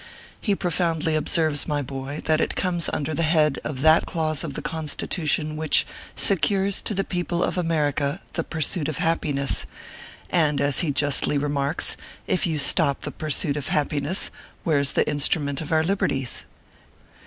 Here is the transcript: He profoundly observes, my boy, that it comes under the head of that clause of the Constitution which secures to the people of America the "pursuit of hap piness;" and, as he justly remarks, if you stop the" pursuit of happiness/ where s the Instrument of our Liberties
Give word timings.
He 0.41 0.55
profoundly 0.55 1.13
observes, 1.15 1.67
my 1.67 1.83
boy, 1.83 2.23
that 2.25 2.41
it 2.41 2.55
comes 2.55 2.89
under 2.91 3.13
the 3.13 3.21
head 3.21 3.59
of 3.63 3.81
that 3.81 4.07
clause 4.07 4.43
of 4.43 4.55
the 4.55 4.61
Constitution 4.63 5.55
which 5.55 5.85
secures 6.15 6.81
to 6.81 6.95
the 6.95 7.03
people 7.03 7.43
of 7.43 7.55
America 7.55 8.19
the 8.33 8.43
"pursuit 8.43 8.87
of 8.87 8.97
hap 8.97 9.21
piness;" 9.21 9.67
and, 10.31 10.59
as 10.59 10.79
he 10.79 10.89
justly 10.91 11.37
remarks, 11.37 11.97
if 12.25 12.47
you 12.47 12.57
stop 12.57 13.01
the" 13.01 13.11
pursuit 13.23 13.55
of 13.55 13.67
happiness/ 13.67 14.31
where 14.63 14.79
s 14.79 14.89
the 14.91 15.07
Instrument 15.07 15.61
of 15.61 15.71
our 15.71 15.83
Liberties 15.83 16.45